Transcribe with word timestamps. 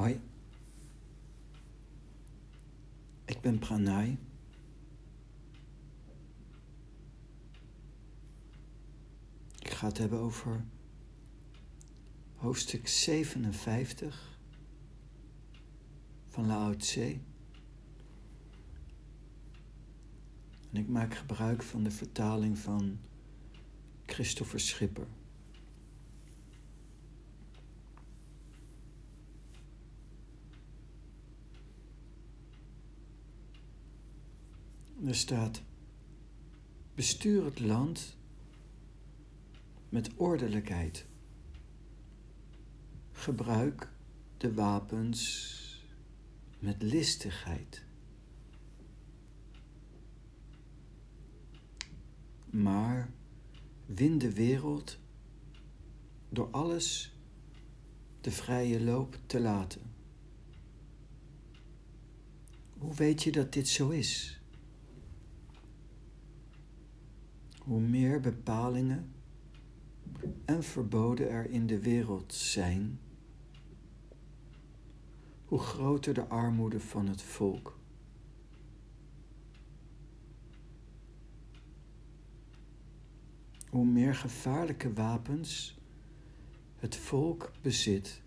Hoi, 0.00 0.20
ik 3.24 3.40
ben 3.40 3.58
Pranay. 3.58 4.18
Ik 9.58 9.70
ga 9.70 9.86
het 9.86 9.98
hebben 9.98 10.18
over 10.18 10.64
hoofdstuk 12.34 12.88
57 12.88 14.38
van 16.28 16.46
Lao. 16.46 16.74
En 16.96 17.20
ik 20.72 20.88
maak 20.88 21.14
gebruik 21.14 21.62
van 21.62 21.82
de 21.82 21.90
vertaling 21.90 22.58
van 22.58 22.98
Christopher 24.06 24.60
Schipper. 24.60 25.06
Er 35.04 35.14
staat: 35.14 35.62
Bestuur 36.94 37.44
het 37.44 37.60
land 37.60 38.16
met 39.88 40.10
ordelijkheid. 40.14 41.06
Gebruik 43.12 43.92
de 44.36 44.54
wapens 44.54 45.84
met 46.58 46.82
listigheid. 46.82 47.84
Maar 52.50 53.10
win 53.86 54.18
de 54.18 54.32
wereld 54.32 54.98
door 56.28 56.50
alles 56.50 57.14
de 58.20 58.30
vrije 58.30 58.80
loop 58.80 59.18
te 59.26 59.40
laten. 59.40 59.82
Hoe 62.78 62.94
weet 62.94 63.22
je 63.22 63.32
dat 63.32 63.52
dit 63.52 63.68
zo 63.68 63.88
is? 63.88 64.39
Hoe 67.70 67.80
meer 67.80 68.20
bepalingen 68.20 69.12
en 70.44 70.62
verboden 70.62 71.30
er 71.30 71.50
in 71.50 71.66
de 71.66 71.80
wereld 71.80 72.34
zijn, 72.34 73.00
hoe 75.44 75.58
groter 75.58 76.14
de 76.14 76.26
armoede 76.26 76.80
van 76.80 77.08
het 77.08 77.22
volk. 77.22 77.78
Hoe 83.68 83.86
meer 83.86 84.14
gevaarlijke 84.14 84.92
wapens 84.92 85.78
het 86.76 86.96
volk 86.96 87.52
bezit, 87.62 88.22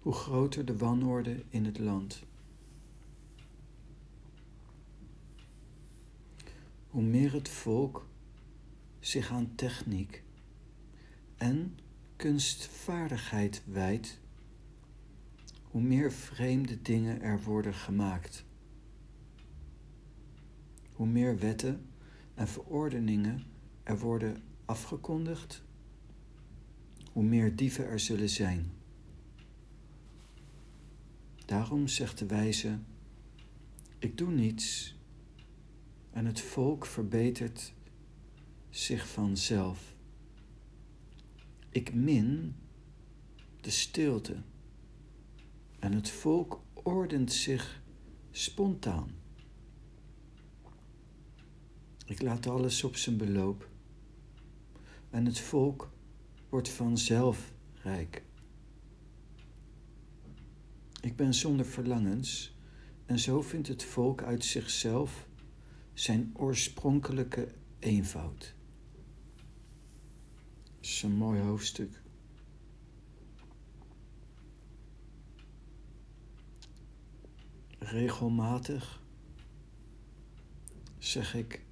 hoe 0.00 0.12
groter 0.12 0.64
de 0.64 0.76
wanorde 0.76 1.44
in 1.48 1.64
het 1.64 1.78
land. 1.78 2.24
Hoe 6.94 7.02
meer 7.02 7.32
het 7.32 7.48
volk 7.48 8.08
zich 9.00 9.30
aan 9.30 9.54
techniek 9.54 10.22
en 11.36 11.78
kunstvaardigheid 12.16 13.62
wijdt, 13.66 14.20
hoe 15.62 15.82
meer 15.82 16.12
vreemde 16.12 16.82
dingen 16.82 17.22
er 17.22 17.42
worden 17.42 17.74
gemaakt. 17.74 18.44
Hoe 20.92 21.06
meer 21.06 21.38
wetten 21.38 21.86
en 22.34 22.48
verordeningen 22.48 23.44
er 23.82 23.98
worden 23.98 24.42
afgekondigd, 24.64 25.62
hoe 27.12 27.24
meer 27.24 27.56
dieven 27.56 27.86
er 27.86 28.00
zullen 28.00 28.30
zijn. 28.30 28.70
Daarom 31.46 31.88
zegt 31.88 32.18
de 32.18 32.26
wijze: 32.26 32.78
Ik 33.98 34.18
doe 34.18 34.30
niets 34.30 34.96
en 36.14 36.26
het 36.26 36.40
volk 36.40 36.86
verbetert 36.86 37.74
zich 38.70 39.08
vanzelf. 39.08 39.94
Ik 41.70 41.94
min 41.94 42.54
de 43.60 43.70
stilte 43.70 44.36
en 45.78 45.92
het 45.92 46.10
volk 46.10 46.62
ordent 46.72 47.32
zich 47.32 47.82
spontaan. 48.30 49.10
Ik 52.06 52.22
laat 52.22 52.46
alles 52.46 52.84
op 52.84 52.96
zijn 52.96 53.16
beloop 53.16 53.68
en 55.10 55.26
het 55.26 55.38
volk 55.38 55.92
wordt 56.48 56.68
vanzelf 56.68 57.54
rijk. 57.82 58.24
Ik 61.00 61.16
ben 61.16 61.34
zonder 61.34 61.66
verlangens 61.66 62.56
en 63.06 63.18
zo 63.18 63.42
vindt 63.42 63.68
het 63.68 63.84
volk 63.84 64.22
uit 64.22 64.44
zichzelf 64.44 65.28
zijn 65.94 66.30
oorspronkelijke 66.34 67.48
eenvoud. 67.78 68.54
Dat 70.80 71.12
mooi 71.12 71.40
hoofdstuk. 71.40 72.02
Regelmatig 77.78 79.02
zeg 80.98 81.34
ik 81.34 81.64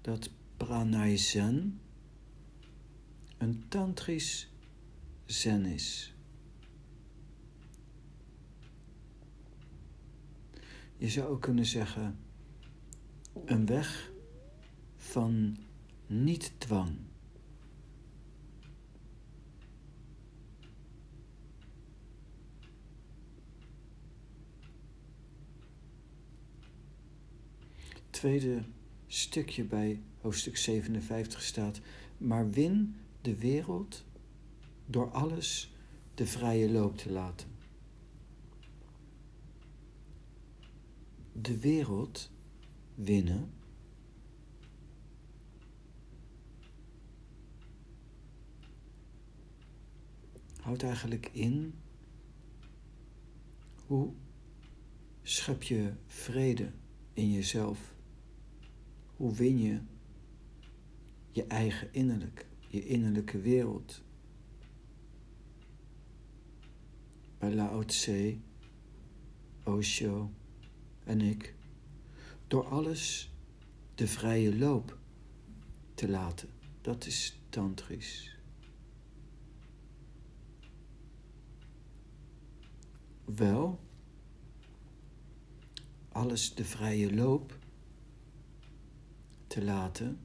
dat 0.00 0.30
pranay 0.56 1.16
zen 1.16 1.80
een 3.38 3.68
tantrisch 3.68 4.50
zen 5.24 5.64
is. 5.64 6.14
Je 10.96 11.08
zou 11.08 11.28
ook 11.28 11.40
kunnen 11.40 11.66
zeggen 11.66 12.18
een 13.44 13.66
weg 13.66 14.10
van 14.96 15.56
niet-dwang. 16.06 16.96
tweede 28.18 28.62
stukje 29.06 29.64
bij 29.64 30.02
hoofdstuk 30.20 30.56
57 30.56 31.42
staat: 31.42 31.80
Maar 32.16 32.50
win 32.50 32.96
de 33.20 33.36
wereld 33.36 34.04
door 34.86 35.10
alles 35.10 35.72
de 36.14 36.26
vrije 36.26 36.70
loop 36.70 36.96
te 36.96 37.10
laten. 37.10 37.48
De 41.32 41.58
wereld 41.58 42.30
winnen 42.98 43.50
houdt 50.60 50.82
eigenlijk 50.82 51.30
in 51.32 51.74
hoe 53.86 54.12
schep 55.22 55.62
je 55.62 55.92
vrede 56.06 56.72
in 57.12 57.32
jezelf. 57.32 57.94
Hoe 59.16 59.34
win 59.34 59.58
je 59.58 59.80
je 61.30 61.46
eigen 61.46 61.92
innerlijk, 61.92 62.46
je 62.68 62.86
innerlijke 62.86 63.40
wereld? 63.40 64.02
Bij 67.38 67.54
Lao 67.54 67.84
Tse, 67.84 68.38
Osho 69.64 70.30
en 71.04 71.20
ik, 71.20 71.54
door 72.48 72.64
alles 72.68 73.32
de 73.94 74.06
vrije 74.06 74.58
loop 74.58 74.98
te 75.94 76.08
laten. 76.08 76.48
Dat 76.80 77.06
is 77.06 77.40
tantrisch. 77.48 78.36
Wel, 83.24 83.80
alles 86.08 86.54
de 86.54 86.64
vrije 86.64 87.14
loop 87.14 87.58
te 89.46 89.64
laten, 89.64 90.20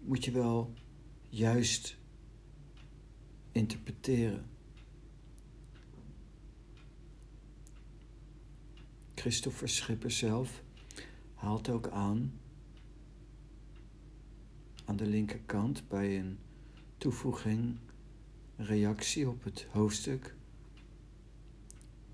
moet 0.00 0.24
je 0.24 0.30
wel 0.30 0.72
juist 1.28 1.96
interpreteren. 3.52 4.51
Christopher 9.22 9.68
Schipper 9.68 10.10
zelf 10.10 10.62
haalt 11.34 11.68
ook 11.68 11.88
aan, 11.88 12.32
aan 14.84 14.96
de 14.96 15.06
linkerkant 15.06 15.88
bij 15.88 16.18
een 16.18 16.38
toevoeging, 16.98 17.76
reactie 18.56 19.28
op 19.28 19.44
het 19.44 19.66
hoofdstuk, 19.70 20.34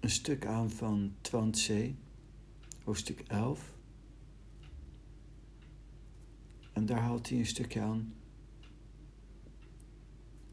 een 0.00 0.10
stuk 0.10 0.46
aan 0.46 0.70
van 0.70 1.50
Tse, 1.50 1.94
hoofdstuk 2.84 3.20
11. 3.20 3.75
En 6.72 6.87
daar 6.87 7.00
haalt 7.00 7.28
hij 7.28 7.38
een 7.38 7.46
stukje 7.46 7.81
aan. 7.81 8.14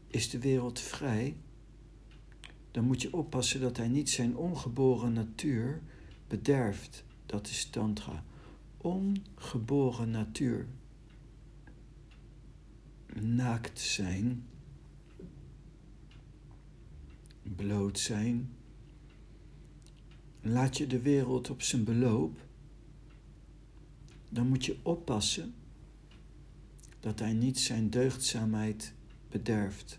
Is 0.06 0.30
de 0.30 0.38
wereld 0.38 0.80
vrij? 0.80 1.36
dan 2.70 2.84
moet 2.84 3.02
je 3.02 3.12
oppassen 3.12 3.60
dat 3.60 3.76
hij 3.76 3.88
niet 3.88 4.10
zijn 4.10 4.36
ongeboren 4.36 5.12
natuur 5.12 5.82
bederft. 6.28 7.04
Dat 7.26 7.46
is 7.46 7.64
Tantra. 7.70 8.24
Ongeboren 8.76 10.10
natuur. 10.10 10.66
Naakt 13.20 13.80
zijn. 13.80 14.46
Bloot 17.42 17.98
zijn. 17.98 18.50
Laat 20.40 20.76
je 20.76 20.86
de 20.86 21.00
wereld 21.00 21.50
op 21.50 21.62
zijn 21.62 21.84
beloop. 21.84 22.38
Dan 24.28 24.48
moet 24.48 24.64
je 24.64 24.76
oppassen 24.82 25.54
dat 27.00 27.18
hij 27.18 27.32
niet 27.32 27.58
zijn 27.58 27.90
deugdzaamheid 27.90 28.94
bederft. 29.28 29.98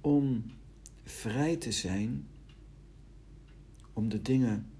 Om 0.00 0.44
vrij 1.02 1.56
te 1.56 1.72
zijn, 1.72 2.26
om 3.94 4.08
de 4.08 4.22
dingen 4.22 4.70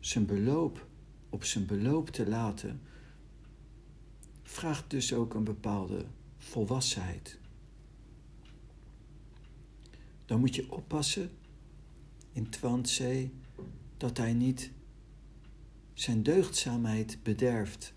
zijn 0.00 0.26
beloop 0.26 0.88
op 1.30 1.44
zijn 1.44 1.66
beloop 1.66 2.08
te 2.08 2.28
laten, 2.28 2.80
vraagt 4.42 4.90
dus 4.90 5.12
ook 5.12 5.34
een 5.34 5.44
bepaalde 5.44 6.04
volwassenheid. 6.38 7.38
Dan 10.24 10.40
moet 10.40 10.54
je 10.54 10.72
oppassen 10.72 11.30
in 12.32 12.48
Twantzee 12.48 13.32
dat 13.96 14.16
hij 14.16 14.32
niet 14.32 14.70
zijn 15.94 16.22
deugdzaamheid 16.22 17.22
bederft. 17.22 17.94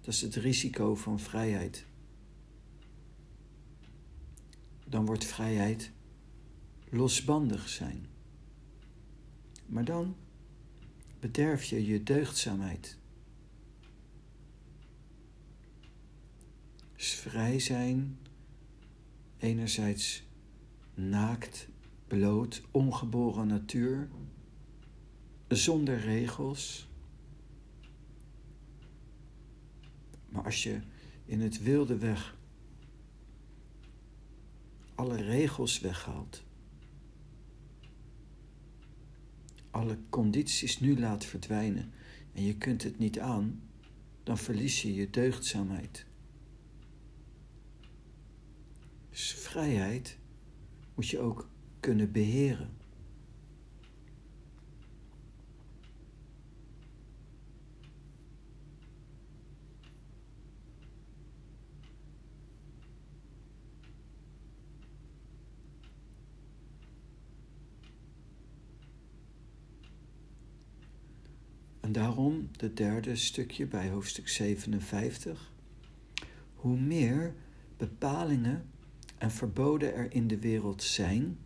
Dat 0.00 0.14
is 0.14 0.20
het 0.20 0.34
risico 0.34 0.94
van 0.94 1.20
vrijheid. 1.20 1.86
Dan 4.84 5.06
wordt 5.06 5.24
vrijheid 5.24 5.92
losbandig 6.90 7.68
zijn. 7.68 8.06
Maar 9.68 9.84
dan 9.84 10.16
bederf 11.20 11.64
je 11.64 11.86
je 11.86 12.02
deugdzaamheid. 12.02 12.98
Dus 16.96 17.14
vrij 17.14 17.58
zijn, 17.58 18.18
enerzijds 19.38 20.22
naakt, 20.94 21.68
bloot, 22.06 22.62
ongeboren 22.70 23.46
natuur, 23.46 24.08
zonder 25.48 25.98
regels 26.00 26.88
Maar 30.28 30.44
als 30.44 30.62
je 30.62 30.80
in 31.24 31.40
het 31.40 31.62
wilde 31.62 31.98
weg 31.98 32.36
alle 34.94 35.22
regels 35.22 35.80
weghaalt, 35.80 36.42
alle 39.78 39.98
condities 40.08 40.80
nu 40.80 40.98
laat 40.98 41.24
verdwijnen 41.24 41.92
en 42.32 42.44
je 42.44 42.56
kunt 42.56 42.82
het 42.82 42.98
niet 42.98 43.18
aan, 43.18 43.62
dan 44.22 44.38
verlies 44.38 44.82
je 44.82 44.94
je 44.94 45.10
deugdzaamheid. 45.10 46.06
Dus 49.10 49.34
vrijheid 49.34 50.18
moet 50.94 51.08
je 51.08 51.18
ook 51.18 51.48
kunnen 51.80 52.12
beheren. 52.12 52.76
En 71.80 71.94
daarom 71.94 72.47
de 72.58 72.72
derde 72.72 73.16
stukje 73.16 73.66
bij 73.66 73.88
hoofdstuk 73.88 74.28
57. 74.28 75.52
Hoe 76.54 76.80
meer 76.80 77.34
bepalingen 77.76 78.70
en 79.18 79.30
verboden 79.30 79.94
er 79.94 80.12
in 80.12 80.28
de 80.28 80.38
wereld 80.38 80.82
zijn, 80.82 81.38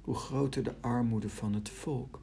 hoe 0.00 0.14
groter 0.14 0.62
de 0.62 0.74
armoede 0.80 1.28
van 1.28 1.54
het 1.54 1.68
volk. 1.68 2.22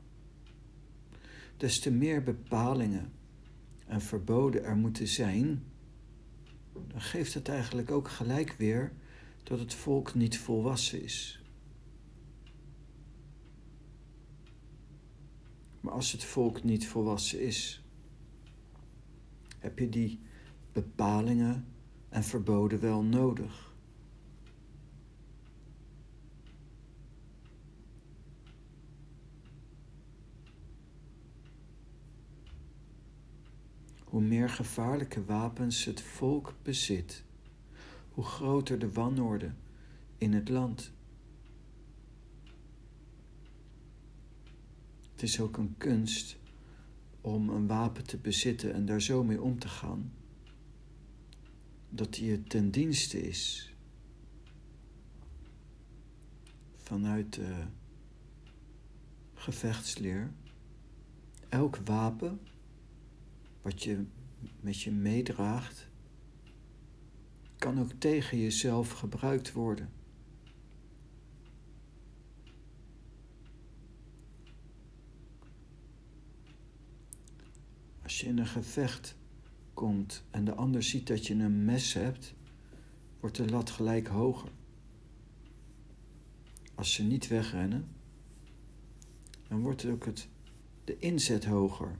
Des 1.57 1.79
te 1.79 1.91
meer 1.91 2.23
bepalingen 2.23 3.12
en 3.88 4.01
verboden 4.01 4.63
er 4.63 4.75
moeten 4.75 5.07
zijn, 5.07 5.63
dan 6.74 7.01
geeft 7.01 7.33
het 7.33 7.50
eigenlijk 7.50 7.91
ook 7.91 8.09
gelijk 8.09 8.51
weer 8.51 8.91
dat 9.44 9.59
het 9.59 9.74
volk 9.74 10.13
niet 10.13 10.38
volwassen 10.38 11.03
is. 11.03 11.40
Maar 15.81 15.93
als 15.93 16.11
het 16.11 16.23
volk 16.23 16.63
niet 16.63 16.87
volwassen 16.87 17.41
is, 17.41 17.83
heb 19.59 19.79
je 19.79 19.89
die 19.89 20.19
bepalingen 20.71 21.65
en 22.09 22.23
verboden 22.23 22.79
wel 22.79 23.03
nodig. 23.03 23.69
Hoe 34.03 34.21
meer 34.21 34.49
gevaarlijke 34.49 35.25
wapens 35.25 35.85
het 35.85 36.01
volk 36.01 36.55
bezit, 36.61 37.23
hoe 38.09 38.23
groter 38.23 38.79
de 38.79 38.91
wanorde 38.91 39.53
in 40.17 40.33
het 40.33 40.49
land. 40.49 40.93
Het 45.21 45.29
is 45.29 45.39
ook 45.39 45.57
een 45.57 45.75
kunst 45.77 46.38
om 47.21 47.50
een 47.50 47.68
wapen 47.68 48.03
te 48.03 48.18
bezitten 48.18 48.73
en 48.73 48.85
daar 48.85 49.01
zo 49.01 49.23
mee 49.23 49.41
om 49.41 49.59
te 49.59 49.68
gaan 49.68 50.13
dat 51.89 52.15
hij 52.15 52.25
je 52.27 52.44
ten 52.44 52.71
dienste 52.71 53.21
is. 53.21 53.73
Vanuit 56.75 57.33
de 57.33 57.65
gevechtsleer. 59.33 60.31
Elk 61.50 61.75
wapen 61.75 62.39
wat 63.62 63.83
je 63.83 64.06
met 64.59 64.81
je 64.81 64.91
meedraagt, 64.91 65.88
kan 67.57 67.79
ook 67.79 67.91
tegen 67.91 68.38
jezelf 68.38 68.91
gebruikt 68.91 69.51
worden. 69.51 70.00
Als 78.12 78.20
je 78.20 78.27
in 78.27 78.38
een 78.38 78.48
gevecht 78.48 79.15
komt 79.74 80.24
en 80.32 80.46
de 80.46 80.53
ander 80.53 80.84
ziet 80.84 81.08
dat 81.08 81.27
je 81.27 81.34
een 81.34 81.65
mes 81.65 81.94
hebt, 81.94 82.34
wordt 83.20 83.36
de 83.36 83.50
lat 83.50 83.70
gelijk 83.70 84.08
hoger. 84.08 84.50
Als 86.75 86.94
ze 86.94 87.03
niet 87.03 87.27
wegrennen, 87.27 87.88
dan 89.48 89.62
wordt 89.62 89.86
ook 89.86 90.06
het, 90.06 90.27
de 90.84 90.98
inzet 91.00 91.46
hoger. 91.46 92.00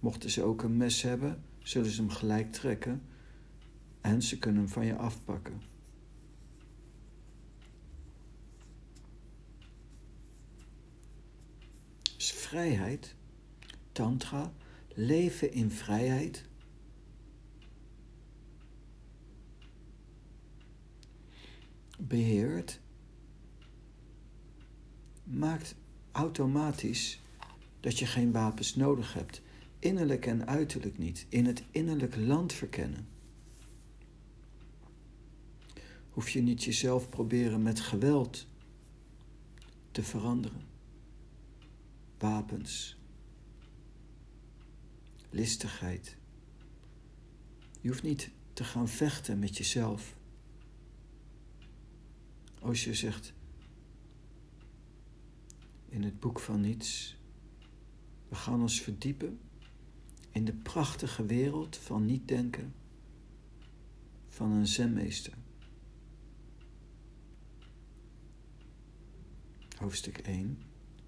Mochten 0.00 0.30
ze 0.30 0.42
ook 0.42 0.62
een 0.62 0.76
mes 0.76 1.02
hebben, 1.02 1.42
zullen 1.58 1.90
ze 1.90 2.00
hem 2.00 2.10
gelijk 2.10 2.52
trekken 2.52 3.02
en 4.00 4.22
ze 4.22 4.38
kunnen 4.38 4.62
hem 4.62 4.70
van 4.70 4.86
je 4.86 4.96
afpakken. 4.96 5.62
Dus 12.16 12.32
vrijheid, 12.32 13.14
tantra, 13.92 14.52
leven 14.96 15.52
in 15.52 15.70
vrijheid. 15.70 16.44
Beheert 21.98 22.80
maakt 25.24 25.74
automatisch 26.12 27.20
dat 27.80 27.98
je 27.98 28.06
geen 28.06 28.32
wapens 28.32 28.74
nodig 28.74 29.14
hebt. 29.14 29.42
Innerlijk 29.78 30.26
en 30.26 30.46
uiterlijk 30.46 30.98
niet. 30.98 31.26
In 31.28 31.46
het 31.46 31.62
innerlijk 31.70 32.16
land 32.16 32.52
verkennen. 32.52 33.08
Hoef 36.10 36.28
je 36.30 36.42
niet 36.42 36.64
jezelf 36.64 37.08
proberen 37.08 37.62
met 37.62 37.80
geweld 37.80 38.46
te 39.90 40.02
veranderen. 40.02 40.62
Wapens 42.18 42.95
listigheid. 45.36 46.16
Je 47.80 47.88
hoeft 47.88 48.02
niet 48.02 48.30
te 48.52 48.64
gaan 48.64 48.88
vechten 48.88 49.38
met 49.38 49.56
jezelf. 49.56 50.16
Osho 52.60 52.92
zegt 52.92 53.34
in 55.88 56.02
het 56.02 56.20
boek 56.20 56.40
van 56.40 56.60
niets, 56.60 57.16
we 58.28 58.34
gaan 58.34 58.60
ons 58.60 58.80
verdiepen 58.80 59.40
in 60.30 60.44
de 60.44 60.52
prachtige 60.52 61.26
wereld 61.26 61.76
van 61.76 62.04
niet 62.04 62.28
denken 62.28 62.74
van 64.28 64.50
een 64.50 64.66
zenmeester. 64.66 65.32
Hoofdstuk 69.76 70.18
1, 70.18 70.58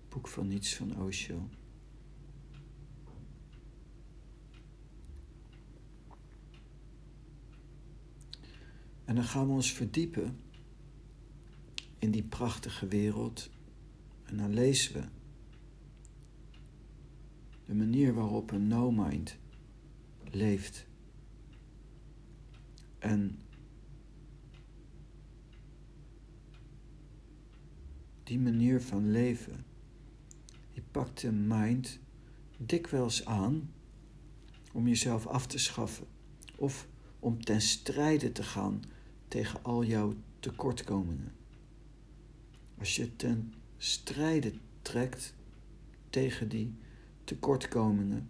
boek 0.09 0.29
van 0.29 0.49
niets 0.49 0.75
van 0.75 1.03
Osho. 1.03 1.49
En 9.09 9.15
dan 9.15 9.25
gaan 9.25 9.47
we 9.47 9.53
ons 9.53 9.73
verdiepen 9.73 10.41
in 11.99 12.11
die 12.11 12.23
prachtige 12.23 12.87
wereld. 12.87 13.51
En 14.25 14.37
dan 14.37 14.55
lezen 14.55 14.93
we 14.93 15.05
de 17.65 17.75
manier 17.75 18.15
waarop 18.15 18.51
een 18.51 18.67
no-mind 18.67 19.37
leeft. 20.31 20.87
En 22.99 23.39
die 28.23 28.39
manier 28.39 28.83
van 28.83 29.11
leven, 29.11 29.65
die 30.73 30.83
pakt 30.91 31.21
de 31.21 31.33
mind 31.33 31.99
dikwijls 32.57 33.25
aan 33.25 33.71
om 34.73 34.89
jezelf 34.89 35.27
af 35.27 35.47
te 35.47 35.59
schaffen 35.59 36.07
of 36.57 36.87
om 37.19 37.45
ten 37.45 37.61
strijde 37.61 38.33
te 38.33 38.43
gaan 38.43 38.83
tegen 39.29 39.65
al 39.65 39.85
jouw 39.85 40.15
tekortkomingen. 40.41 41.33
Als 42.79 42.97
je 42.97 43.17
ten 43.17 43.55
strijde 43.77 44.53
trekt 44.83 45.35
tegen 46.11 46.49
die 46.49 46.75
tekortkomingen, 47.25 48.29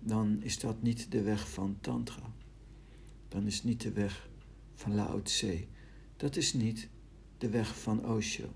dan 0.00 0.42
is 0.42 0.58
dat 0.58 0.82
niet 0.82 1.10
de 1.10 1.22
weg 1.22 1.50
van 1.50 1.76
Tantra. 1.80 2.32
Dan 3.28 3.46
is 3.46 3.62
niet 3.62 3.80
de 3.80 3.92
weg 3.92 4.28
van 4.74 4.94
Lao 4.94 5.22
Tse. 5.22 5.66
Dat 6.16 6.36
is 6.36 6.52
niet 6.52 6.88
de 7.38 7.48
weg 7.48 7.80
van 7.80 8.06
Osho. 8.06 8.52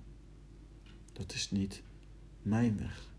Dat 1.13 1.33
is 1.33 1.51
niet 1.51 1.83
mijn 2.43 2.79
weg. 2.79 3.10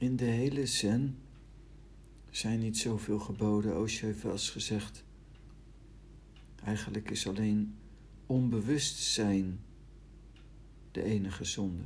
In 0.00 0.16
de 0.16 0.24
hele 0.24 0.66
zen 0.66 1.18
zijn 2.30 2.60
niet 2.60 2.78
zoveel 2.78 3.18
geboden. 3.18 3.80
Osho 3.80 4.06
heeft 4.06 4.22
wel 4.22 4.32
eens 4.32 4.50
gezegd. 4.50 5.04
Eigenlijk 6.64 7.10
is 7.10 7.26
alleen 7.26 7.74
onbewustzijn 8.26 9.60
de 10.90 11.02
enige 11.02 11.44
zonde. 11.44 11.82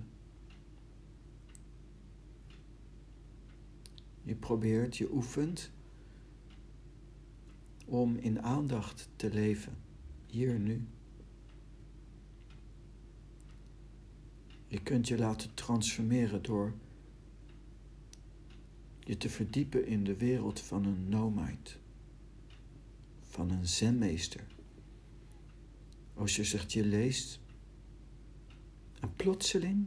Je 4.23 4.35
probeert, 4.35 4.97
je 4.97 5.13
oefent 5.13 5.71
om 7.85 8.17
in 8.17 8.43
aandacht 8.43 9.09
te 9.17 9.33
leven, 9.33 9.77
hier 10.27 10.59
nu. 10.59 10.87
Je 14.67 14.83
kunt 14.83 15.09
je 15.09 15.19
laten 15.19 15.55
transformeren 15.55 16.43
door 16.43 16.75
je 19.05 19.17
te 19.17 19.29
verdiepen 19.29 19.87
in 19.87 20.05
de 20.05 20.17
wereld 20.17 20.61
van 20.61 20.85
een 20.85 21.09
no-mind, 21.09 21.79
van 23.21 23.51
een 23.51 23.67
zenmeester. 23.67 24.45
Als 26.15 26.37
je 26.37 26.45
zegt 26.45 26.73
je 26.73 26.85
leest, 26.85 27.41
en 29.01 29.15
plotseling 29.17 29.87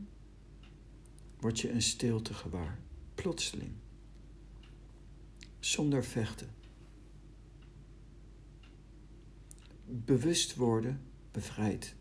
word 1.40 1.60
je 1.60 1.72
een 1.72 1.82
stilte 1.82 2.34
gewaar. 2.34 2.80
Plotseling. 3.16 3.72
Zonder 5.60 6.06
vechten. 6.06 6.50
Bewust 9.86 10.56
worden 10.56 11.02
bevrijdt. 11.32 11.96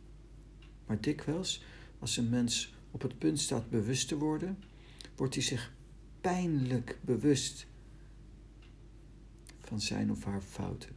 Maar 0.86 1.00
dikwijls, 1.00 1.62
als 1.98 2.16
een 2.16 2.28
mens 2.28 2.74
op 2.90 3.02
het 3.02 3.18
punt 3.18 3.40
staat 3.40 3.70
bewust 3.70 4.08
te 4.08 4.18
worden, 4.18 4.58
wordt 5.16 5.34
hij 5.34 5.42
zich 5.42 5.75
pijnlijk 6.26 6.98
bewust 7.02 7.66
van 9.60 9.80
zijn 9.80 10.10
of 10.10 10.24
haar 10.24 10.42
fouten. 10.42 10.96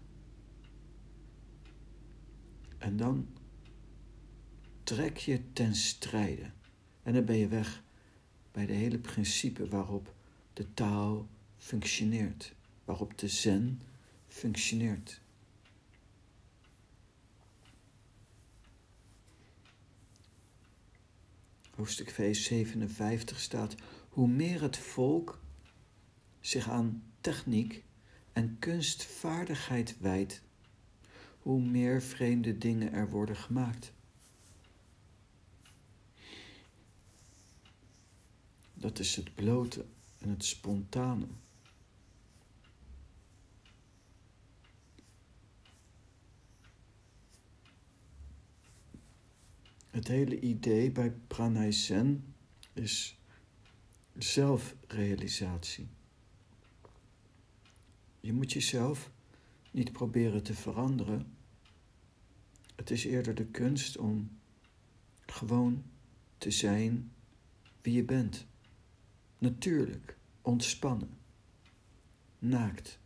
En 2.77 2.97
dan 2.97 3.27
trek 4.83 5.17
je 5.17 5.53
ten 5.53 5.75
strijde. 5.75 6.51
En 7.03 7.13
dan 7.13 7.25
ben 7.25 7.35
je 7.35 7.47
weg 7.47 7.83
bij 8.51 8.65
de 8.65 8.73
hele 8.73 8.97
principe 8.97 9.67
waarop 9.67 10.13
de 10.53 10.73
taal 10.73 11.27
functioneert, 11.57 12.53
waarop 12.85 13.17
de 13.17 13.27
zen 13.27 13.81
functioneert. 14.27 15.21
Hoofdstuk 21.75 22.11
V57 22.11 23.35
staat: 23.35 23.75
Hoe 24.09 24.27
meer 24.27 24.61
het 24.61 24.77
volk 24.77 25.39
zich 26.39 26.69
aan 26.69 27.03
techniek 27.21 27.83
en 28.33 28.59
kunstvaardigheid 28.59 29.99
wijdt, 29.99 30.41
hoe 31.39 31.61
meer 31.61 32.01
vreemde 32.01 32.57
dingen 32.57 32.93
er 32.93 33.09
worden 33.09 33.35
gemaakt. 33.35 33.93
Dat 38.73 38.99
is 38.99 39.15
het 39.15 39.35
blote 39.35 39.85
en 40.17 40.29
het 40.29 40.45
spontane. 40.45 41.27
Het 49.89 50.07
hele 50.07 50.39
idee 50.39 50.91
bij 50.91 51.11
Pranay 51.11 51.73
is 52.73 53.18
zelfrealisatie. 54.23 55.87
Je 58.19 58.33
moet 58.33 58.51
jezelf 58.51 59.11
niet 59.71 59.91
proberen 59.91 60.43
te 60.43 60.53
veranderen. 60.53 61.33
Het 62.75 62.91
is 62.91 63.05
eerder 63.05 63.35
de 63.35 63.45
kunst 63.45 63.97
om 63.97 64.39
gewoon 65.25 65.83
te 66.37 66.51
zijn 66.51 67.11
wie 67.81 67.93
je 67.93 68.03
bent. 68.03 68.45
Natuurlijk, 69.37 70.17
ontspannen, 70.41 71.17
naakt. 72.39 72.99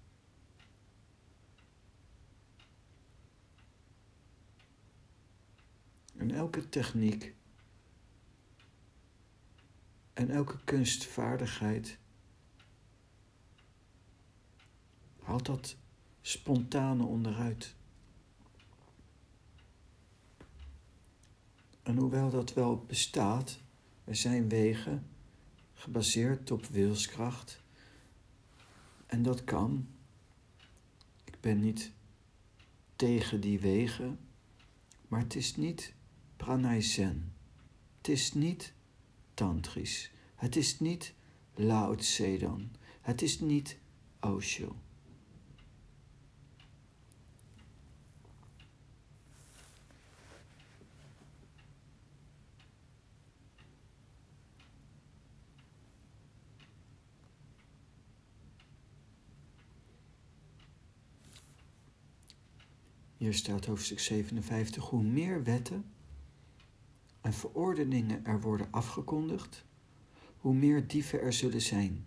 En 6.18 6.32
elke 6.32 6.70
techniek 6.70 7.36
en 10.14 10.30
elke 10.30 10.58
kunstvaardigheid 10.64 11.98
haalt 15.24 15.46
dat 15.46 15.76
spontane 16.22 17.04
onderuit. 17.04 17.76
En 21.84 21.98
hoewel 21.98 22.30
dat 22.30 22.54
wel 22.54 22.86
bestaat, 22.88 23.60
er 24.04 24.16
zijn 24.16 24.50
wegen 24.50 25.08
gebaseerd 25.74 26.52
op 26.52 26.66
wilskracht. 26.66 27.62
En 29.06 29.24
dat 29.24 29.44
kan. 29.44 29.88
Ik 31.24 31.40
ben 31.40 31.60
niet 31.60 31.92
tegen 32.96 33.42
die 33.42 33.60
wegen, 33.60 34.20
maar 35.08 35.20
het 35.20 35.36
is 35.36 35.56
niet 35.56 35.94
pranay. 36.38 36.82
Het 37.98 38.08
is 38.08 38.34
niet 38.34 38.73
tantrisch. 39.34 40.12
Het 40.36 40.56
is 40.56 40.80
niet 40.80 41.14
Lao 41.54 41.96
Tse. 41.96 42.58
Het 43.02 43.22
is 43.22 43.40
niet 43.40 43.78
Osho. 44.20 44.76
Hier 63.18 63.34
staat 63.34 63.66
hoofdstuk 63.66 64.00
57. 64.00 64.90
Hoe 64.90 65.04
meer 65.04 65.44
wetten 65.44 65.93
en 67.24 67.34
verordeningen 67.34 68.26
er 68.26 68.42
worden 68.42 68.68
afgekondigd, 68.72 69.66
hoe 70.38 70.54
meer 70.54 70.88
dieven 70.88 71.22
er 71.22 71.34
zullen 71.34 71.62
zijn. 71.62 72.06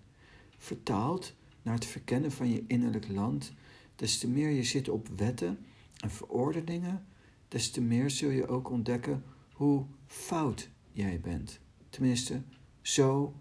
Vertaald 0.59 1.35
naar 1.63 1.75
het 1.75 1.85
verkennen 1.85 2.33
van 2.33 2.51
je 2.51 2.65
innerlijk 2.67 3.09
land, 3.09 3.53
des 3.95 4.19
te 4.19 4.29
meer 4.29 4.51
je 4.51 4.63
zit 4.63 4.89
op 4.89 5.09
wetten 5.17 5.59
en 5.97 6.11
verordeningen, 6.11 7.07
des 7.49 7.71
te 7.71 7.81
meer 7.81 8.11
zul 8.11 8.31
je 8.31 8.49
ook 8.49 8.71
ontdekken 8.71 9.25
hoe 9.53 9.87
fout 10.07 10.69
jij 10.93 11.21
bent. 11.21 11.61
Tenminste, 11.91 12.43
zo 12.83 13.35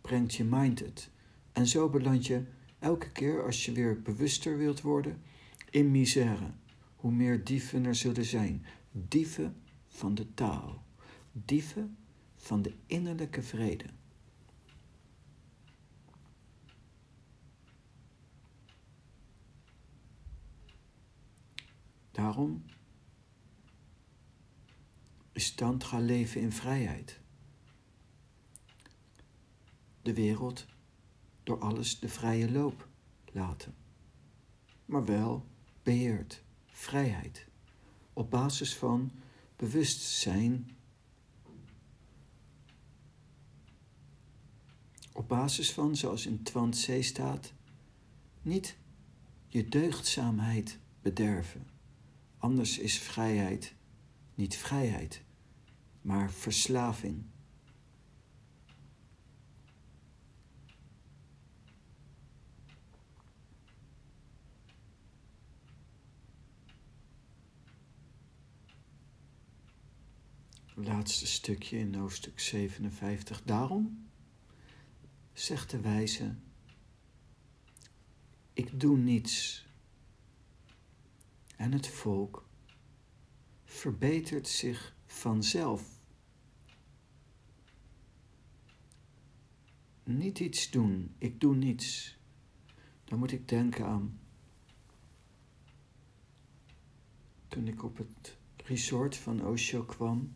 brengt 0.00 0.34
je 0.34 0.44
mind 0.44 0.78
het. 0.78 1.10
En 1.52 1.66
zo 1.66 1.88
beland 1.88 2.26
je 2.26 2.42
elke 2.78 3.10
keer 3.10 3.44
als 3.44 3.64
je 3.64 3.72
weer 3.72 4.02
bewuster 4.02 4.58
wilt 4.58 4.80
worden 4.80 5.22
in 5.70 5.90
misère. 5.90 6.50
Hoe 6.96 7.12
meer 7.12 7.44
dieven 7.44 7.84
er 7.84 7.94
zullen 7.94 8.24
zijn. 8.24 8.64
Dieven 8.90 9.56
van 9.88 10.14
de 10.14 10.34
taal. 10.34 10.82
Dieven 11.32 11.96
van 12.36 12.62
de 12.62 12.74
innerlijke 12.86 13.42
vrede. 13.42 13.86
Daarom 22.10 22.64
is 25.32 25.54
Tantra 25.54 25.98
leven 25.98 26.40
in 26.40 26.52
vrijheid. 26.52 27.20
De 30.02 30.14
wereld 30.14 30.66
door 31.42 31.60
alles 31.60 31.98
de 31.98 32.08
vrije 32.08 32.50
loop 32.50 32.88
laten, 33.32 33.74
maar 34.84 35.04
wel 35.04 35.46
beheerd, 35.82 36.42
vrijheid, 36.66 37.46
op 38.12 38.30
basis 38.30 38.76
van 38.76 39.10
bewustzijn, 39.56 40.70
op 45.12 45.28
basis 45.28 45.72
van, 45.72 45.96
zoals 45.96 46.26
in 46.26 46.42
Twan 46.42 46.70
C 46.70 47.02
staat, 47.02 47.52
niet 48.42 48.76
je 49.48 49.68
deugdzaamheid 49.68 50.78
bederven. 51.02 51.66
Anders 52.38 52.78
is 52.78 52.98
vrijheid 52.98 53.74
niet 54.34 54.56
vrijheid, 54.56 55.22
maar 56.00 56.30
verslaving. 56.30 57.24
Laatste 70.74 71.26
stukje 71.26 71.78
in 71.78 71.94
hoofdstuk 71.94 72.40
57. 72.40 73.42
Daarom 73.42 74.10
zegt 75.32 75.70
de 75.70 75.80
wijze: 75.80 76.34
Ik 78.52 78.80
doe 78.80 78.98
niets. 78.98 79.66
En 81.56 81.72
het 81.72 81.88
volk 81.88 82.48
verbetert 83.64 84.48
zich 84.48 84.96
vanzelf. 85.06 86.00
Niet 90.04 90.38
iets 90.38 90.70
doen, 90.70 91.14
ik 91.18 91.40
doe 91.40 91.54
niets. 91.54 92.16
Dan 93.04 93.18
moet 93.18 93.32
ik 93.32 93.48
denken 93.48 93.86
aan 93.86 94.20
toen 97.48 97.68
ik 97.68 97.82
op 97.82 97.96
het 97.96 98.36
resort 98.56 99.16
van 99.16 99.46
Osho 99.46 99.84
kwam. 99.84 100.34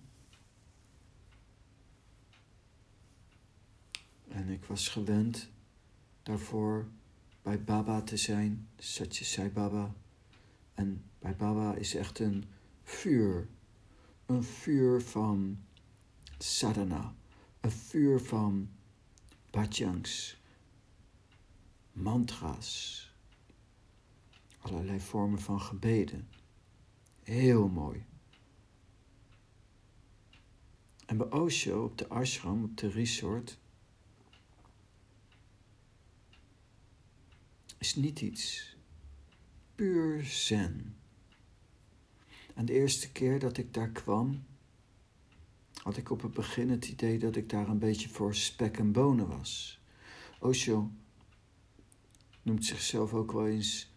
En 4.36 4.48
ik 4.48 4.64
was 4.64 4.88
gewend 4.88 5.50
daarvoor 6.22 6.86
bij 7.42 7.64
Baba 7.64 8.02
te 8.02 8.16
zijn, 8.16 8.68
Satya 8.78 9.24
Sai 9.24 9.50
Baba. 9.50 9.94
En 10.74 11.04
bij 11.18 11.36
Baba 11.36 11.74
is 11.74 11.94
echt 11.94 12.18
een 12.18 12.44
vuur. 12.82 13.48
Een 14.26 14.44
vuur 14.44 15.02
van 15.02 15.58
sadhana. 16.38 17.14
Een 17.60 17.70
vuur 17.70 18.20
van 18.20 18.68
bhajangs. 19.50 20.40
Mantra's. 21.92 23.00
Allerlei 24.58 25.00
vormen 25.00 25.40
van 25.40 25.60
gebeden. 25.60 26.28
Heel 27.22 27.68
mooi. 27.68 28.04
En 31.06 31.16
bij 31.16 31.30
Osho 31.30 31.84
op 31.84 31.98
de 31.98 32.08
ashram, 32.08 32.64
op 32.64 32.76
de 32.76 32.88
resort, 32.88 33.58
is 37.86 37.94
niet 37.94 38.20
iets. 38.20 38.76
Puur 39.74 40.24
zen. 40.24 40.96
En 42.54 42.64
de 42.64 42.72
eerste 42.72 43.12
keer 43.12 43.38
dat 43.38 43.56
ik 43.56 43.74
daar 43.74 43.88
kwam, 43.88 44.44
had 45.82 45.96
ik 45.96 46.10
op 46.10 46.22
het 46.22 46.32
begin 46.32 46.70
het 46.70 46.88
idee 46.88 47.18
dat 47.18 47.36
ik 47.36 47.48
daar 47.48 47.68
een 47.68 47.78
beetje 47.78 48.08
voor 48.08 48.34
spek 48.34 48.78
en 48.78 48.92
bonen 48.92 49.28
was. 49.28 49.80
Osho 50.40 50.90
noemt 52.42 52.64
zichzelf 52.64 53.14
ook 53.14 53.32
wel 53.32 53.46
eens 53.46 53.90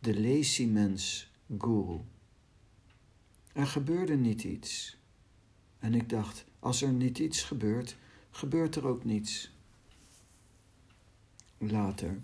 de 0.00 0.20
lazy 0.20 0.66
mens 0.66 1.30
guru. 1.58 2.00
Er 3.52 3.66
gebeurde 3.66 4.16
niet 4.16 4.44
iets. 4.44 4.96
En 5.78 5.94
ik 5.94 6.08
dacht, 6.08 6.44
als 6.58 6.82
er 6.82 6.92
niet 6.92 7.18
iets 7.18 7.42
gebeurt, 7.42 7.96
gebeurt 8.30 8.76
er 8.76 8.86
ook 8.86 9.04
niets. 9.04 9.52
Later 11.58 12.22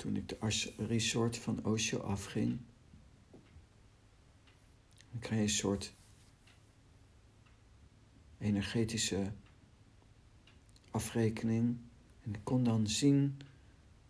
toen 0.00 0.16
ik 0.16 0.28
de 0.28 0.72
resort 0.76 1.38
van 1.38 1.64
Osho 1.64 1.98
afging. 1.98 2.58
Dan 5.10 5.20
kreeg 5.20 5.38
je 5.38 5.42
een 5.42 5.48
soort 5.48 5.94
energetische 8.38 9.32
afrekening. 10.90 11.78
En 12.20 12.34
ik 12.34 12.40
kon 12.42 12.64
dan 12.64 12.86
zien 12.86 13.40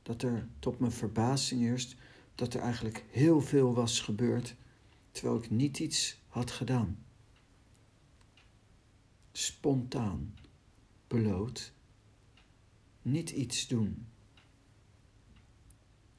dat 0.03 0.23
er, 0.23 0.49
tot 0.59 0.79
mijn 0.79 0.93
verbazing 0.93 1.63
eerst, 1.63 1.97
dat 2.35 2.55
er 2.55 2.61
eigenlijk 2.61 3.05
heel 3.11 3.41
veel 3.41 3.75
was 3.75 4.01
gebeurd, 4.01 4.55
terwijl 5.11 5.37
ik 5.37 5.51
niet 5.51 5.79
iets 5.79 6.21
had 6.29 6.51
gedaan. 6.51 7.05
Spontaan, 9.33 10.35
beloot, 11.07 11.73
niet 13.03 13.31
iets 13.31 13.69
doen. 13.69 14.07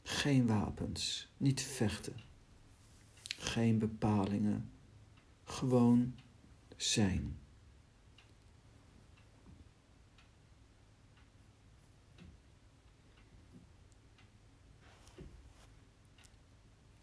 Geen 0.04 0.48
wapens, 0.48 1.28
niet 1.38 1.62
vechten. 1.62 2.16
Geen 3.38 3.80
bepalingen, 3.80 4.72
gewoon 5.44 6.16
zijn. 6.76 7.40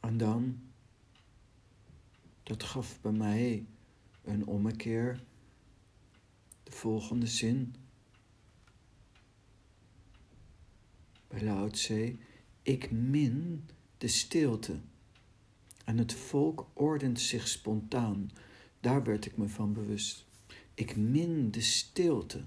En 0.01 0.17
dan, 0.17 0.61
dat 2.43 2.63
gaf 2.63 3.01
bij 3.01 3.13
mij 3.13 3.67
een 4.25 4.47
ommekeer, 4.47 5.25
de 6.63 6.73
volgende 6.73 7.27
zin. 7.27 7.75
Bij 11.29 11.43
Lao 11.43 11.69
ik 12.68 12.90
min 12.90 13.64
de 13.98 14.09
stilte. 14.09 14.81
En 15.85 15.98
het 15.98 16.14
volk 16.14 16.66
ordent 16.72 17.20
zich 17.20 17.48
spontaan. 17.48 18.31
Daar 18.81 19.04
werd 19.04 19.26
ik 19.26 19.37
me 19.37 19.48
van 19.48 19.72
bewust. 19.72 20.24
Ik 20.74 20.96
min 20.96 21.50
de 21.50 21.61
stilte. 21.61 22.44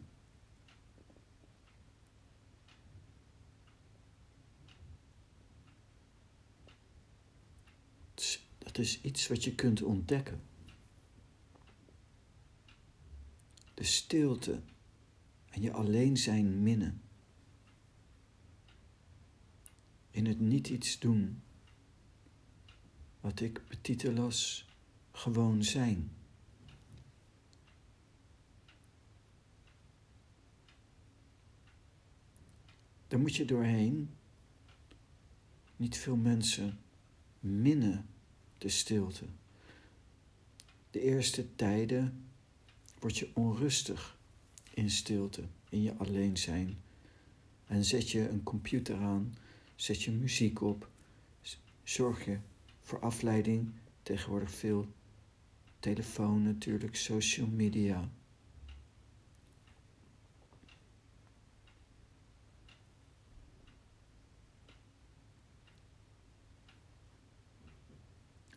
Dat 8.58 8.78
is 8.78 9.02
iets 9.02 9.28
wat 9.28 9.44
je 9.44 9.56
kunt 9.56 9.82
ontdekken. 9.82 10.42
De 13.74 13.84
stilte 13.84 14.62
en 15.50 15.62
je 15.62 15.72
alleen 15.72 16.18
zijn 16.18 16.64
minnen. 16.64 17.02
In 20.12 20.26
het 20.26 20.40
niet 20.40 20.70
iets 20.70 21.00
doen, 21.00 21.42
wat 23.20 23.40
ik 23.40 23.62
betitel 23.68 24.18
als 24.18 24.70
gewoon 25.12 25.64
zijn. 25.64 26.12
Daar 33.08 33.20
moet 33.20 33.36
je 33.36 33.46
doorheen. 33.46 34.10
Niet 35.76 35.98
veel 35.98 36.16
mensen 36.16 36.80
minnen 37.40 38.06
de 38.58 38.70
stilte. 38.70 39.26
De 40.92 41.02
eerste 41.02 41.56
tijden 41.56 42.26
word 43.00 43.18
je 43.18 43.30
onrustig 43.34 44.18
in 44.74 44.90
stilte, 44.90 45.44
in 45.70 45.82
je 45.82 45.96
alleen 45.98 46.38
zijn. 46.38 46.78
En 47.66 47.86
zet 47.86 48.10
je 48.10 48.30
een 48.30 48.44
computer 48.44 48.98
aan 48.98 49.36
Zet 49.82 50.04
je 50.04 50.12
muziek 50.12 50.62
op. 50.62 50.90
Zorg 51.84 52.26
je 52.26 52.40
voor 52.82 53.00
afleiding. 53.00 53.72
Tegenwoordig 54.04 54.52
veel 54.52 54.88
telefoon 55.80 56.44
natuurlijk, 56.44 56.96
social 56.96 57.48
media. 57.48 58.10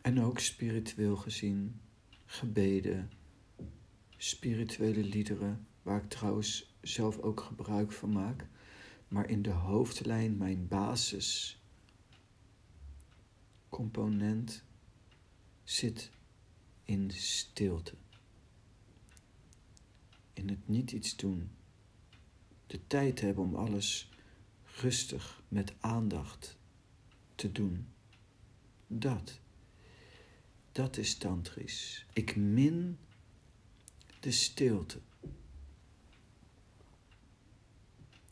En 0.01 0.21
ook 0.21 0.39
spiritueel 0.39 1.15
gezien, 1.15 1.81
gebeden, 2.25 3.11
spirituele 4.17 5.03
liederen, 5.03 5.67
waar 5.81 6.03
ik 6.03 6.09
trouwens 6.09 6.75
zelf 6.81 7.19
ook 7.19 7.39
gebruik 7.39 7.91
van 7.91 8.11
maak 8.11 8.47
maar 9.07 9.29
in 9.29 9.41
de 9.41 9.51
hoofdlijn 9.51 10.37
mijn 10.37 10.67
basis 10.67 11.59
component 13.69 14.63
zit 15.63 16.11
in 16.83 17.11
stilte. 17.11 17.93
In 20.33 20.49
het 20.49 20.67
niet 20.67 20.91
iets 20.91 21.15
doen. 21.15 21.49
De 22.67 22.79
tijd 22.87 23.21
hebben 23.21 23.43
om 23.43 23.55
alles 23.55 24.09
rustig 24.63 25.43
met 25.47 25.73
aandacht 25.79 26.57
te 27.35 27.51
doen. 27.51 27.87
Dat, 28.87 29.39
dat 30.71 30.97
is 30.97 31.15
tantrisch. 31.17 32.05
Ik 32.13 32.35
min 32.35 32.97
de 34.19 34.31
stilte. 34.31 34.99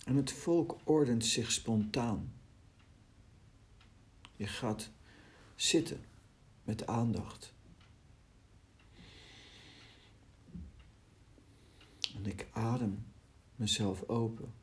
En 0.03 0.15
het 0.15 0.31
volk 0.31 0.79
ordent 0.83 1.25
zich 1.25 1.51
spontaan. 1.51 2.33
Je 4.35 4.47
gaat 4.47 4.89
zitten 5.55 6.05
met 6.63 6.87
aandacht. 6.87 7.53
En 12.15 12.25
ik 12.25 12.47
adem 12.51 13.05
mezelf 13.55 14.09
open. 14.09 14.53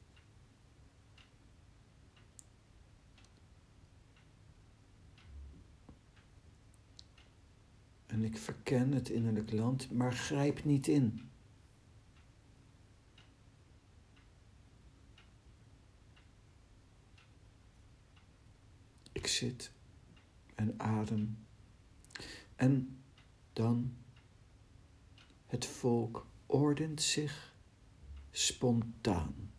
En 8.06 8.24
ik 8.24 8.38
verken 8.38 8.92
het 8.92 9.08
innerlijk 9.08 9.52
land, 9.52 9.90
maar 9.90 10.12
grijp 10.12 10.64
niet 10.64 10.88
in. 10.88 11.30
Ik 19.12 19.26
zit 19.40 19.72
en 20.54 20.74
adem. 20.80 21.46
En 22.56 23.02
dan 23.52 23.96
het 25.46 25.66
volk 25.66 26.26
ordent 26.46 27.02
zich 27.02 27.54
spontaan. 28.30 29.52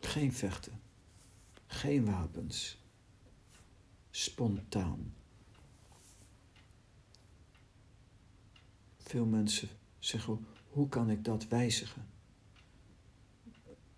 Geen 0.00 0.32
vechten, 0.32 0.80
geen 1.66 2.04
wapens. 2.04 2.78
Spontaan. 4.10 5.14
Veel 8.96 9.26
mensen 9.26 9.68
zeggen, 9.98 10.46
hoe 10.68 10.88
kan 10.88 11.10
ik 11.10 11.24
dat 11.24 11.48
wijzigen? 11.48 12.06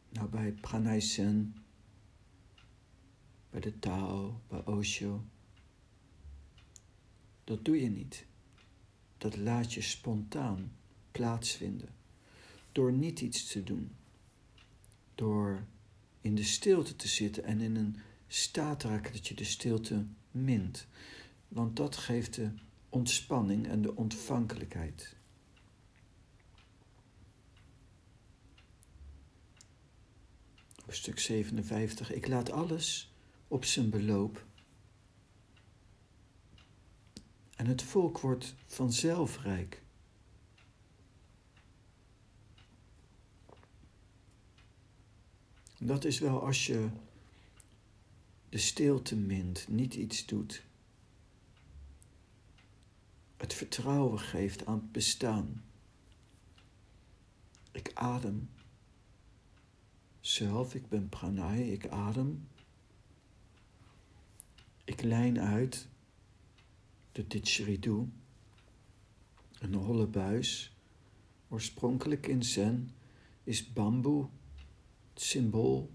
Nou, 0.08 0.28
bij 0.28 0.52
Pranay 0.52 1.00
bij 3.50 3.60
de 3.60 3.78
Tao, 3.78 4.40
bij 4.48 4.64
Osho. 4.64 5.24
Dat 7.44 7.64
doe 7.64 7.80
je 7.80 7.90
niet. 7.90 8.26
Dat 9.18 9.36
laat 9.36 9.72
je 9.72 9.80
spontaan 9.80 10.72
plaatsvinden. 11.10 11.88
Door 12.72 12.92
niet 12.92 13.20
iets 13.20 13.46
te 13.46 13.62
doen. 13.62 13.90
Door 15.14 15.64
in 16.20 16.34
de 16.34 16.42
stilte 16.42 16.96
te 16.96 17.08
zitten 17.08 17.44
en 17.44 17.60
in 17.60 17.76
een 17.76 17.96
staat 18.26 18.80
te 18.80 18.88
raken 18.88 19.12
dat 19.12 19.28
je 19.28 19.34
de 19.34 19.44
stilte 19.44 20.06
mint. 20.30 20.86
Want 21.48 21.76
dat 21.76 21.96
geeft 21.96 22.34
de 22.34 22.50
ontspanning 22.88 23.66
en 23.66 23.82
de 23.82 23.96
ontvankelijkheid. 23.96 25.18
Stuk 30.88 31.18
57. 31.18 32.12
Ik 32.12 32.28
laat 32.28 32.50
alles 32.50 33.09
op 33.50 33.64
zijn 33.64 33.90
beloop. 33.90 34.44
En 37.56 37.66
het 37.66 37.82
volk 37.82 38.18
wordt 38.18 38.54
vanzelf 38.66 39.42
rijk. 39.42 39.82
Dat 45.78 46.04
is 46.04 46.18
wel 46.18 46.46
als 46.46 46.66
je 46.66 46.88
de 48.48 48.58
stilte 48.58 49.16
mint, 49.16 49.68
niet 49.68 49.94
iets 49.94 50.26
doet 50.26 50.68
het 53.40 53.54
vertrouwen 53.54 54.18
geeft 54.18 54.66
aan 54.66 54.74
het 54.74 54.92
bestaan. 54.92 55.64
Ik 57.72 57.90
adem 57.94 58.50
zelf, 60.20 60.74
ik 60.74 60.88
ben 60.88 61.08
pranay, 61.08 61.60
ik 61.60 61.88
adem. 61.88 62.48
Ik 64.90 65.03
lijn 65.03 65.40
uit 65.40 65.88
de 67.12 67.26
didgeridoo, 67.26 68.09
een 69.59 69.74
holle 69.74 70.07
buis. 70.07 70.76
Oorspronkelijk 71.48 72.26
in 72.26 72.42
Zen 72.42 72.90
is 73.44 73.72
bamboe 73.72 74.29
het 75.12 75.22
symbool 75.22 75.90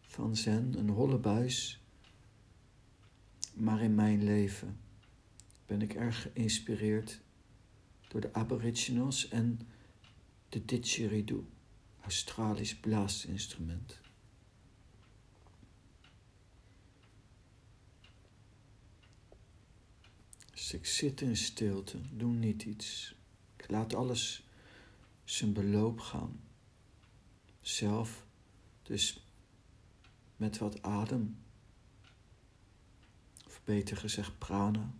van 0.00 0.36
Zen, 0.36 0.78
een 0.78 0.88
holle 0.88 1.18
buis. 1.18 1.80
Maar 3.54 3.82
in 3.82 3.94
mijn 3.94 4.24
leven 4.24 4.80
ben 5.66 5.82
ik 5.82 5.94
erg 5.94 6.22
geïnspireerd 6.22 7.20
door 8.08 8.20
de 8.20 8.32
Aboriginals 8.32 9.28
en 9.28 9.60
de 10.48 10.64
didgeridoo, 10.64 11.44
Australisch 12.00 12.76
blaasinstrument. 12.76 14.00
Ik 20.72 20.86
zit 20.86 21.20
in 21.20 21.36
stilte, 21.36 21.98
doe 22.10 22.32
niet 22.32 22.62
iets. 22.62 23.14
Ik 23.56 23.70
laat 23.70 23.94
alles 23.94 24.46
zijn 25.24 25.52
beloop 25.52 26.00
gaan. 26.00 26.40
Zelf, 27.60 28.26
dus 28.82 29.24
met 30.36 30.58
wat 30.58 30.82
adem, 30.82 31.38
of 33.46 33.60
beter 33.64 33.96
gezegd 33.96 34.38
prana. 34.38 34.94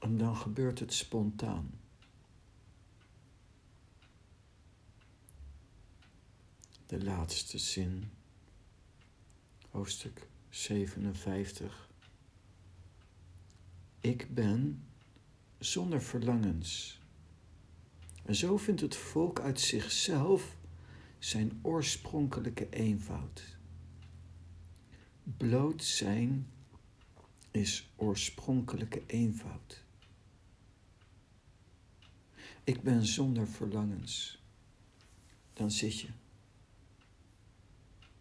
En 0.00 0.18
dan 0.18 0.36
gebeurt 0.36 0.78
het 0.78 0.92
spontaan. 0.92 1.78
De 6.86 7.04
laatste 7.04 7.58
zin, 7.58 8.10
hoofdstuk 9.70 10.28
57. 10.48 11.92
Ik 14.04 14.34
ben 14.34 14.84
zonder 15.58 16.02
verlangens. 16.02 17.00
En 18.24 18.34
zo 18.34 18.56
vindt 18.56 18.80
het 18.80 18.96
volk 18.96 19.40
uit 19.40 19.60
zichzelf 19.60 20.56
zijn 21.18 21.58
oorspronkelijke 21.62 22.68
eenvoud. 22.70 23.56
Bloot 25.36 25.84
zijn 25.84 26.50
is 27.50 27.90
oorspronkelijke 27.96 29.02
eenvoud. 29.06 29.84
Ik 32.64 32.82
ben 32.82 33.06
zonder 33.06 33.48
verlangens. 33.48 34.42
Dan 35.52 35.70
zit 35.70 36.00
je 36.00 36.08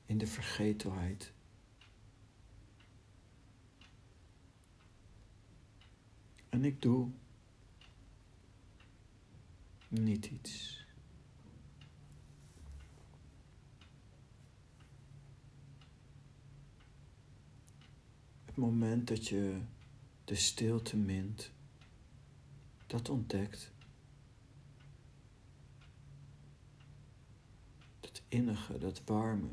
in 0.06 0.18
de 0.18 0.28
vergetelheid. 0.28 1.33
En 6.54 6.66
ik 6.66 6.82
doe 6.82 7.10
niet 9.88 10.26
iets. 10.26 10.86
Het 18.46 18.56
moment 18.56 19.08
dat 19.08 19.28
je 19.28 19.62
de 20.26 20.36
stilte 20.36 20.98
mint, 20.98 21.52
dat 22.88 23.10
ontdekt 23.10 23.72
innige, 28.28 28.78
dat 28.78 29.02
warme, 29.06 29.50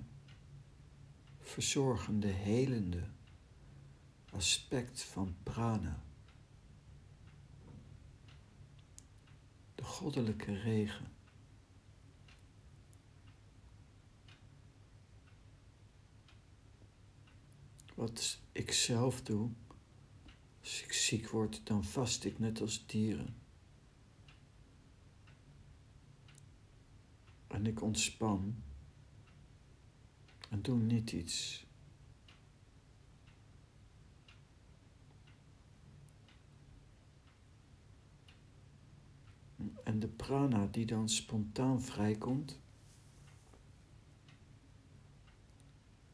verzorgende, 1.38 2.26
helende 2.26 3.02
aspect 4.30 5.02
van 5.02 5.36
prana. 5.42 6.09
De 9.80 9.86
goddelijke 9.86 10.52
regen. 10.60 11.12
Wat 17.94 18.40
ik 18.52 18.72
zelf 18.72 19.22
doe, 19.22 19.50
Als 20.60 20.82
ik 20.82 20.92
ziek 20.92 21.28
word, 21.28 21.66
dan 21.66 21.84
vast 21.84 22.24
ik 22.24 22.38
net 22.38 22.60
als 22.60 22.86
dieren. 22.86 23.36
En 27.46 27.66
ik 27.66 27.82
ontspan 27.82 28.62
en 30.48 30.62
doe 30.62 30.78
niet 30.78 31.12
iets. 31.12 31.66
En 39.90 40.00
de 40.00 40.08
prana 40.08 40.66
die 40.66 40.86
dan 40.86 41.08
spontaan 41.08 41.82
vrijkomt, 41.82 42.58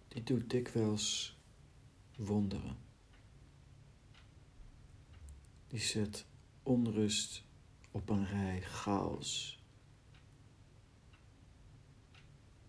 die 0.09 0.23
doet 0.23 0.51
dikwijls 0.51 1.37
wonderen. 2.17 2.77
Die 5.67 5.81
zet 5.81 6.27
onrust 6.63 7.45
op 7.91 8.09
een 8.09 8.27
rij, 8.27 8.63
chaos. 8.63 9.59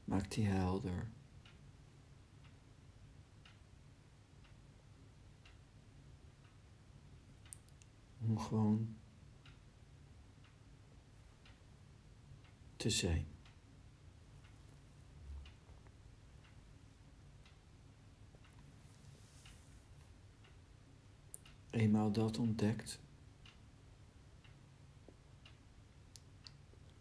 Maakt 0.03 0.33
die 0.33 0.45
helder. 0.45 1.09
Om 8.19 8.39
gewoon 8.39 8.96
zijn. 12.91 13.27
Eenmaal 21.69 22.11
dat 22.11 22.37
ontdekt, 22.37 22.99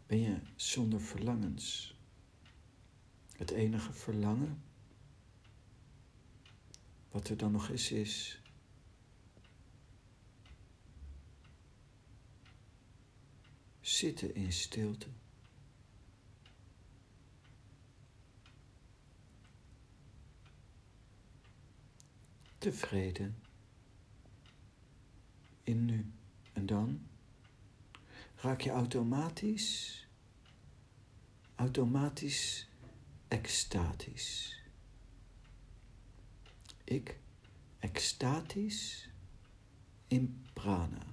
ben 0.05 0.19
je 0.19 0.39
zonder 0.55 1.01
verlangens. 1.01 1.95
Het 3.37 3.51
enige 3.51 3.93
verlangen 3.93 4.61
wat 7.11 7.29
er 7.29 7.37
dan 7.37 7.51
nog 7.51 7.69
is, 7.69 7.91
is 7.91 8.41
zitten 13.81 14.35
in 14.35 14.53
stilte. 14.53 15.07
Tevreden 22.57 23.35
in 25.63 25.85
nu. 25.85 26.11
En 26.53 26.65
dan 26.65 27.07
raak 28.35 28.61
je 28.61 28.69
automatisch, 28.69 30.07
automatisch 31.55 32.67
extatisch. 33.27 34.61
Ik 36.83 37.19
extatisch 37.79 39.09
in 40.07 40.45
prana. 40.53 41.06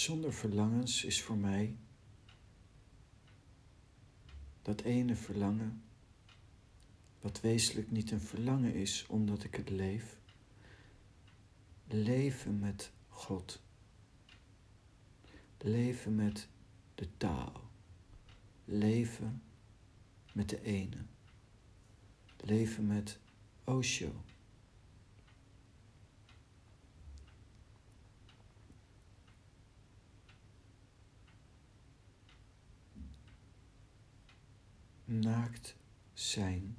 Zonder 0.00 0.32
verlangens 0.32 1.04
is 1.04 1.22
voor 1.22 1.36
mij 1.36 1.76
dat 4.62 4.80
ene 4.80 5.16
verlangen, 5.16 5.82
wat 7.20 7.40
wezenlijk 7.40 7.90
niet 7.90 8.10
een 8.10 8.20
verlangen 8.20 8.74
is 8.74 9.06
omdat 9.06 9.44
ik 9.44 9.54
het 9.54 9.70
leef, 9.70 10.20
leven 11.86 12.58
met 12.58 12.92
God, 13.08 13.62
leven 15.58 16.14
met 16.14 16.48
de 16.94 17.08
taal, 17.16 17.70
leven 18.64 19.42
met 20.32 20.48
de 20.48 20.62
ene, 20.62 21.04
leven 22.36 22.86
met 22.86 23.18
Osho. 23.64 24.12
Naakt 35.10 35.76
zijn, 36.12 36.76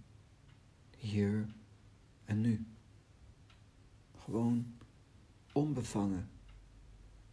hier 0.97 1.47
en 2.25 2.41
nu. 2.41 2.65
Gewoon 4.17 4.77
onbevangen, 5.51 6.29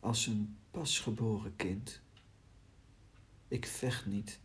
als 0.00 0.26
een 0.26 0.56
pasgeboren 0.70 1.56
kind. 1.56 2.00
Ik 3.48 3.66
vecht 3.66 4.06
niet 4.06 4.40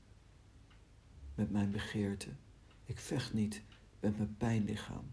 met 1.35 1.51
mijn 1.51 1.71
begeerte. 1.71 2.29
Ik 2.85 2.99
vecht 2.99 3.33
niet 3.33 3.61
met 3.99 4.17
mijn 4.17 4.37
pijnlichaam. 4.37 5.11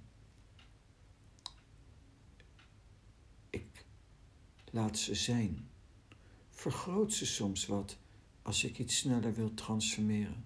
Ik 3.50 3.84
laat 4.70 4.98
ze 4.98 5.14
zijn. 5.14 5.68
Vergroot 6.50 7.12
ze 7.12 7.26
soms 7.26 7.66
wat 7.66 7.98
als 8.42 8.64
ik 8.64 8.78
iets 8.78 8.96
sneller 8.96 9.34
wil 9.34 9.54
transformeren. 9.54 10.44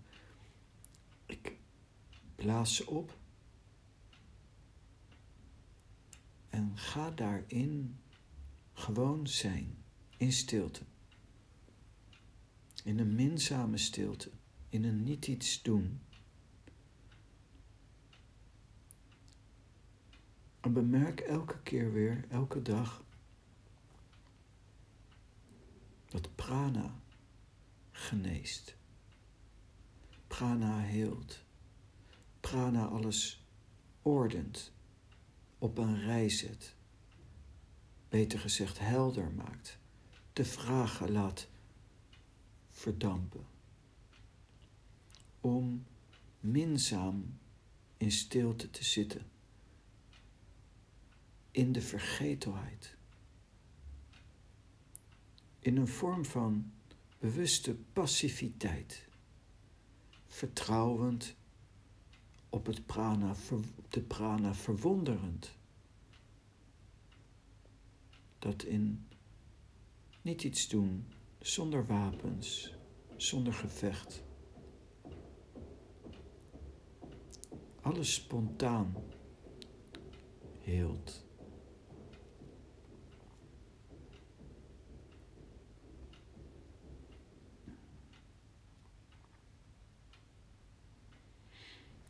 Blaas 2.45 2.75
ze 2.77 2.87
op 2.87 3.17
en 6.49 6.73
ga 6.79 7.11
daarin 7.11 7.99
gewoon 8.73 9.27
zijn, 9.27 9.77
in 10.17 10.33
stilte. 10.33 10.83
In 12.83 12.99
een 12.99 13.15
minzame 13.15 13.77
stilte, 13.77 14.31
in 14.69 14.85
een 14.85 15.03
niet 15.03 15.27
iets 15.27 15.63
doen. 15.63 16.01
En 20.61 20.73
bemerk 20.73 21.21
elke 21.21 21.63
keer 21.63 21.93
weer, 21.93 22.25
elke 22.29 22.63
dag, 22.63 23.05
dat 26.09 26.35
prana 26.35 26.95
geneest. 27.91 28.77
Prana 30.27 30.79
heelt. 30.79 31.44
Prana 32.45 32.87
alles 32.87 33.45
ordent, 34.03 34.73
op 35.59 35.79
een 35.79 36.01
rij 36.01 36.29
zet. 36.29 36.75
Beter 38.09 38.39
gezegd 38.39 38.79
helder 38.79 39.33
maakt. 39.33 39.79
De 40.33 40.45
vragen 40.45 41.13
laat 41.13 41.49
verdampen. 42.71 43.47
Om 45.41 45.87
minzaam 46.41 47.39
in 47.97 48.13
stilte 48.13 48.71
te 48.71 48.85
zitten. 48.85 49.27
In 51.51 51.73
de 51.73 51.83
vergetelheid. 51.83 52.97
In 55.59 55.77
een 55.77 55.89
vorm 55.89 56.25
van 56.25 56.73
bewuste 57.19 57.75
passiviteit 57.75 59.09
vertrouwend, 60.27 61.37
op 62.55 62.67
het 62.67 62.87
prana, 62.87 63.35
de 63.89 64.01
prana 64.01 64.55
verwonderend. 64.55 65.59
Dat 68.39 68.63
in 68.63 69.09
niet 70.23 70.45
iets 70.45 70.69
doen, 70.69 71.07
zonder 71.39 71.87
wapens, 71.87 72.75
zonder 73.17 73.53
gevecht. 73.53 74.23
Alles 77.81 78.15
spontaan 78.15 78.95
heelt. 80.61 81.25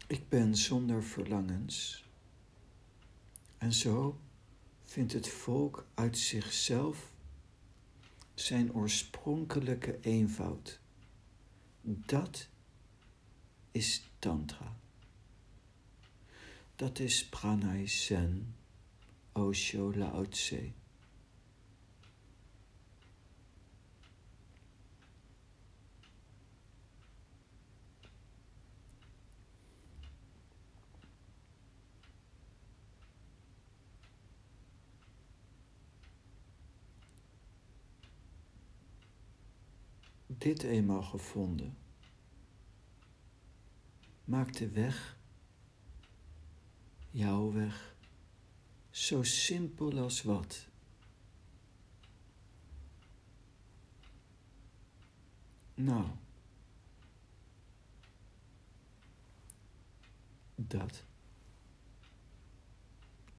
Ik 0.07 0.29
ben 0.29 0.57
zonder 0.57 1.05
verlangens. 1.05 2.05
En 3.59 3.73
zo 3.73 4.21
vindt 4.83 5.13
het 5.13 5.29
volk 5.29 5.87
uit 5.95 6.19
zichzelf 6.19 7.13
zijn 8.35 8.75
oorspronkelijke 8.75 9.99
eenvoud. 10.01 10.81
Dat 11.81 12.49
is 13.71 14.11
Tantra. 14.19 14.77
Dat 16.77 16.99
is 16.99 17.29
Pranay 17.29 17.87
Sen, 17.87 18.55
Osho 19.33 19.97
Lao 19.97 20.29
Tse. 20.29 20.73
Dit 40.45 40.63
eenmaal 40.63 41.03
gevonden, 41.03 41.77
maakt 44.25 44.59
de 44.59 44.69
weg, 44.69 45.19
jouw 47.11 47.53
weg, 47.53 47.97
zo 48.91 49.23
simpel 49.23 49.99
als 49.99 50.23
wat. 50.23 50.67
Nou, 55.75 56.07
dat. 60.55 61.05